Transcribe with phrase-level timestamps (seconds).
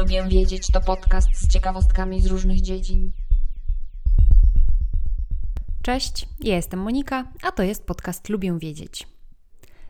[0.00, 3.12] Lubię wiedzieć to podcast z ciekawostkami z różnych dziedzin.
[5.82, 9.08] Cześć, ja jestem Monika, a to jest podcast Lubię wiedzieć.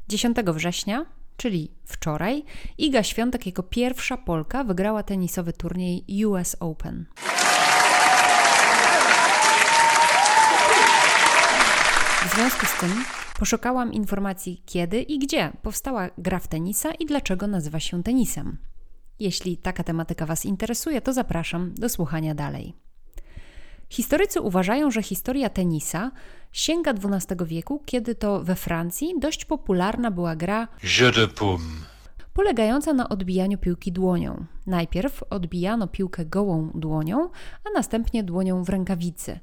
[0.08, 2.44] 10 września, czyli wczoraj,
[2.78, 7.06] Iga Świątek jako pierwsza Polka wygrała tenisowy turniej US Open.
[12.28, 13.04] W związku z tym
[13.38, 18.58] poszukałam informacji, kiedy i gdzie powstała gra w tenisa i dlaczego nazywa się tenisem.
[19.20, 22.74] Jeśli taka tematyka Was interesuje, to zapraszam do słuchania dalej.
[23.88, 26.10] Historycy uważają, że historia tenisa
[26.52, 31.64] sięga XII wieku, kiedy to we Francji dość popularna była gra Jeu de paume.
[32.32, 34.44] polegająca na odbijaniu piłki dłonią.
[34.66, 37.30] Najpierw odbijano piłkę gołą dłonią,
[37.64, 39.40] a następnie dłonią w rękawicy.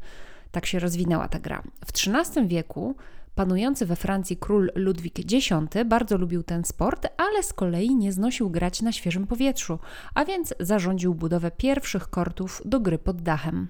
[0.52, 1.64] Tak się rozwinęła ta gra.
[1.86, 2.96] W XIII wieku
[3.36, 5.50] panujący we Francji król Ludwik X
[5.86, 9.80] bardzo lubił ten sport, ale z kolei nie znosił grać na świeżym powietrzu,
[10.16, 13.68] a więc zarządził budowę pierwszych kortów do gry pod dachem.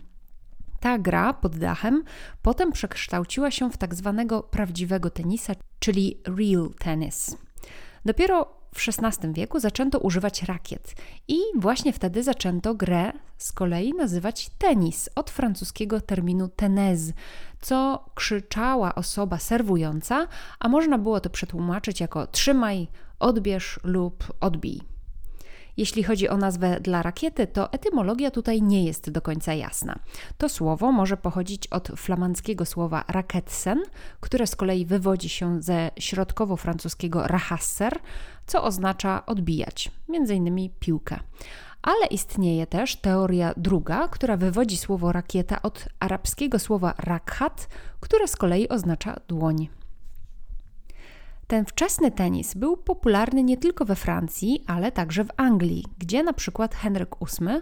[0.80, 2.04] Ta gra pod dachem
[2.42, 7.38] potem przekształciła się w tak zwanego prawdziwego tenisa, czyli real tennis.
[8.06, 10.96] Dopiero w XVI wieku zaczęto używać rakiet
[11.28, 17.14] i właśnie wtedy zaczęto grę z kolei nazywać tenis od francuskiego terminu tenez,
[17.62, 20.28] co krzyczała osoba serwująca,
[20.60, 22.88] a można było to przetłumaczyć jako trzymaj,
[23.20, 24.97] odbierz lub odbij.
[25.78, 30.00] Jeśli chodzi o nazwę dla rakiety, to etymologia tutaj nie jest do końca jasna.
[30.38, 33.84] To słowo może pochodzić od flamandzkiego słowa raketsen,
[34.20, 38.00] które z kolei wywodzi się ze środkowo-francuskiego rahasser,
[38.48, 39.92] co oznacza odbijać,
[40.30, 41.20] innymi piłkę.
[41.82, 47.68] Ale istnieje też teoria druga, która wywodzi słowo rakieta od arabskiego słowa rakhat,
[48.00, 49.70] które z kolei oznacza dłoń.
[51.48, 56.34] Ten wczesny tenis był popularny nie tylko we Francji, ale także w Anglii, gdzie na
[56.34, 57.62] przykład Henryk VIII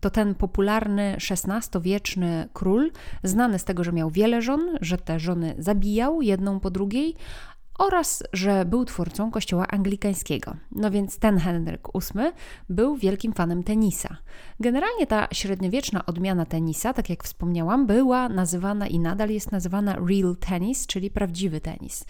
[0.00, 2.90] to ten popularny XVI-wieczny król,
[3.22, 7.14] znany z tego, że miał wiele żon, że te żony zabijał jedną po drugiej,
[7.78, 10.56] oraz że był twórcą kościoła anglikańskiego.
[10.72, 12.32] No więc ten Henryk VIII
[12.68, 14.16] był wielkim fanem tenisa.
[14.60, 20.36] Generalnie ta średniowieczna odmiana tenisa, tak jak wspomniałam, była nazywana i nadal jest nazywana real
[20.40, 22.04] tennis, czyli prawdziwy tenis.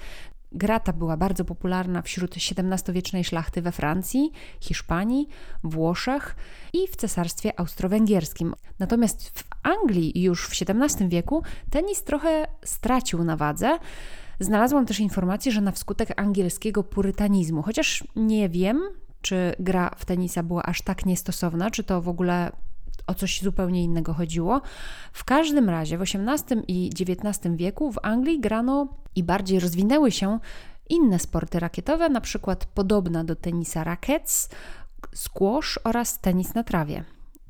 [0.53, 5.29] Gra ta była bardzo popularna wśród XVII-wiecznej szlachty we Francji, Hiszpanii,
[5.65, 6.37] Włoszech
[6.73, 8.55] i w Cesarstwie Austro-Węgierskim.
[8.79, 13.79] Natomiast w Anglii już w XVII wieku tenis trochę stracił na wadze.
[14.41, 18.83] Znalazłam też informację, że na wskutek angielskiego purytanizmu, chociaż nie wiem,
[19.21, 22.53] czy gra w tenisa była aż tak niestosowna, czy to w ogóle
[23.09, 24.61] o coś zupełnie innego chodziło.
[25.13, 30.39] W każdym razie w XVIII i XIX wieku w Anglii grano i bardziej rozwinęły się
[30.89, 34.49] inne sporty rakietowe, na przykład podobna do tenisa rackets,
[35.15, 37.05] squash oraz tenis na trawie.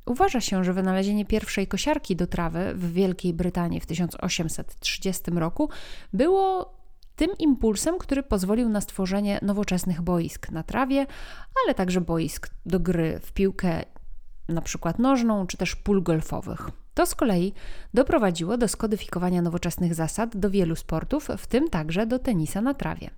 [0.07, 5.71] Uważa się, że wynalezienie pierwszej kosiarki do trawy w Wielkiej Brytanii w 1830 roku
[6.13, 6.75] było
[7.17, 11.07] tym impulsem, który pozwolił na stworzenie nowoczesnych boisk na trawie,
[11.65, 13.85] ale także boisk do gry w piłkę
[14.49, 16.71] na przykład nożną czy też pól golfowych.
[16.95, 17.53] To z kolei
[17.95, 23.11] doprowadziło do skodyfikowania nowoczesnych zasad do wielu sportów, w tym także do tenisa na trawie.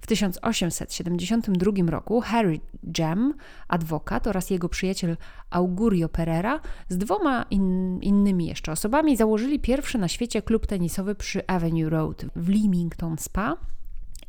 [0.00, 2.60] W 1872 roku Harry
[2.98, 3.34] Jam,
[3.68, 5.16] adwokat oraz jego przyjaciel
[5.50, 11.46] Augurio Pereira z dwoma in, innymi jeszcze osobami założyli pierwszy na świecie klub tenisowy przy
[11.46, 13.56] Avenue Road w Leamington Spa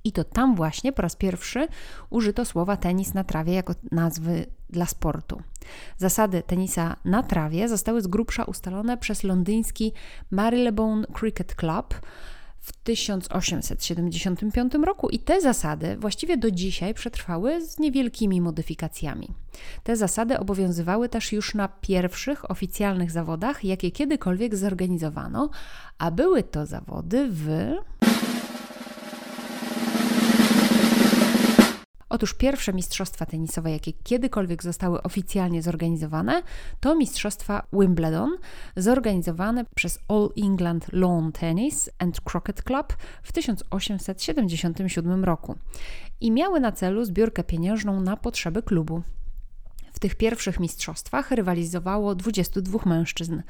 [0.05, 1.67] i to tam właśnie po raz pierwszy
[2.09, 5.41] użyto słowa tenis na trawie jako nazwy dla sportu.
[5.97, 9.93] Zasady tenisa na trawie zostały z grubsza ustalone przez londyński
[10.31, 11.95] Marylebone Cricket Club
[12.65, 19.27] w 1875 roku i te zasady właściwie do dzisiaj przetrwały z niewielkimi modyfikacjami.
[19.83, 25.49] Te zasady obowiązywały też już na pierwszych oficjalnych zawodach, jakie kiedykolwiek zorganizowano,
[25.97, 27.73] a były to zawody w
[32.15, 36.41] Otóż pierwsze mistrzostwa tenisowe, jakie kiedykolwiek zostały oficjalnie zorganizowane,
[36.79, 38.37] to mistrzostwa Wimbledon,
[38.75, 42.93] zorganizowane przez All England Lawn Tennis and Croquet Club
[43.23, 45.55] w 1877 roku
[46.21, 49.01] i miały na celu zbiórkę pieniężną na potrzeby klubu.
[50.05, 53.41] Tych pierwszych mistrzostwach rywalizowało 22 mężczyzn.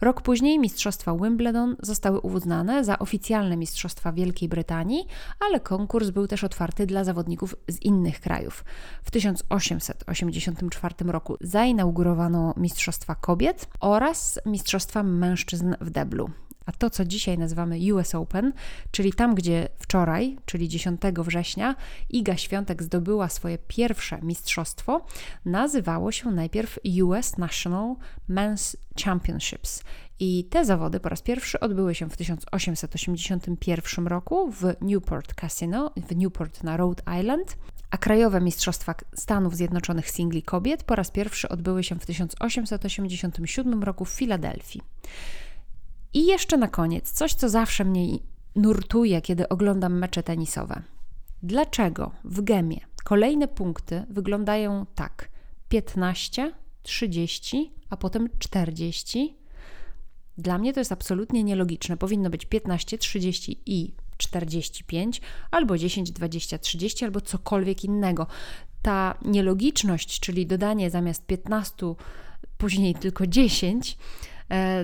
[0.00, 5.06] Rok później mistrzostwa Wimbledon zostały uznane za oficjalne mistrzostwa Wielkiej Brytanii,
[5.40, 8.64] ale konkurs był też otwarty dla zawodników z innych krajów.
[9.02, 16.30] W 1884 roku zainaugurowano mistrzostwa kobiet oraz mistrzostwa mężczyzn w deblu
[16.66, 18.52] a to, co dzisiaj nazywamy US Open,
[18.90, 21.74] czyli tam, gdzie wczoraj, czyli 10 września,
[22.10, 25.06] Iga Świątek zdobyła swoje pierwsze mistrzostwo,
[25.44, 27.94] nazywało się najpierw US National
[28.30, 29.82] Men's Championships.
[30.20, 36.16] I te zawody po raz pierwszy odbyły się w 1881 roku w Newport Casino, w
[36.16, 37.56] Newport na Rhode Island,
[37.90, 44.04] a krajowe Mistrzostwa Stanów Zjednoczonych singli kobiet po raz pierwszy odbyły się w 1887 roku
[44.04, 44.82] w Filadelfii.
[46.14, 48.18] I jeszcze na koniec, coś co zawsze mnie
[48.56, 50.82] nurtuje, kiedy oglądam mecze tenisowe.
[51.42, 55.28] Dlaczego w gemie kolejne punkty wyglądają tak:
[55.68, 59.36] 15, 30, a potem 40?
[60.38, 61.96] Dla mnie to jest absolutnie nielogiczne.
[61.96, 65.20] Powinno być 15, 30 i 45,
[65.50, 68.26] albo 10, 20, 30, albo cokolwiek innego.
[68.82, 71.94] Ta nielogiczność, czyli dodanie zamiast 15
[72.58, 74.31] później tylko 10, E,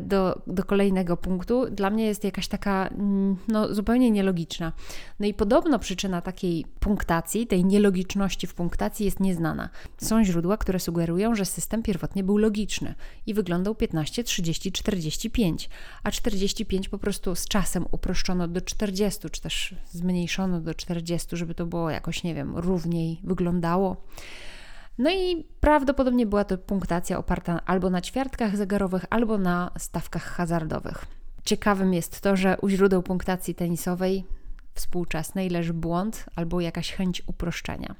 [0.00, 4.72] do, do kolejnego punktu, dla mnie jest jakaś taka mm, no, zupełnie nielogiczna.
[5.20, 9.68] No i podobno przyczyna takiej punktacji, tej nielogiczności w punktacji jest nieznana.
[9.98, 12.94] Są źródła, które sugerują, że system pierwotnie był logiczny
[13.26, 15.70] i wyglądał 15, 30, 45,
[16.02, 21.54] a 45 po prostu z czasem uproszczono do 40, czy też zmniejszono do 40, żeby
[21.54, 23.96] to było jakoś, nie wiem, równiej wyglądało.
[24.98, 31.04] No i prawdopodobnie była to punktacja oparta albo na ćwiartkach zegarowych, albo na stawkach hazardowych.
[31.44, 34.24] Ciekawym jest to, że u źródeł punktacji tenisowej
[34.74, 37.94] współczesnej leży błąd albo jakaś chęć uproszczenia.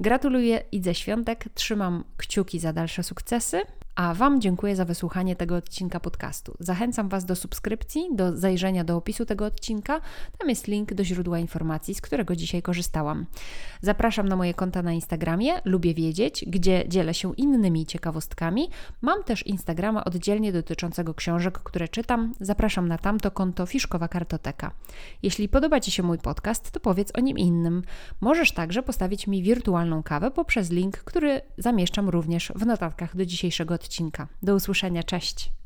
[0.00, 3.62] Gratuluję Idze Świątek, trzymam kciuki za dalsze sukcesy.
[3.98, 6.54] A Wam dziękuję za wysłuchanie tego odcinka podcastu.
[6.60, 10.00] Zachęcam Was do subskrypcji, do zajrzenia do opisu tego odcinka.
[10.38, 13.26] Tam jest link do źródła informacji, z którego dzisiaj korzystałam.
[13.80, 18.70] Zapraszam na moje konta na Instagramie, lubię wiedzieć, gdzie dzielę się innymi ciekawostkami.
[19.02, 22.34] Mam też Instagrama oddzielnie dotyczącego książek, które czytam.
[22.40, 24.70] Zapraszam na tamto konto Fiszkowa Kartoteka.
[25.22, 27.82] Jeśli podoba Ci się mój podcast, to powiedz o nim innym.
[28.20, 33.74] Możesz także postawić mi wirtualną kawę poprzez link, który zamieszczam również w notatkach do dzisiejszego
[33.74, 34.28] odcinka odcinka.
[34.42, 35.50] Do usłyszenia, cześć!